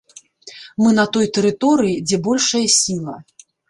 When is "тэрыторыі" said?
1.37-2.03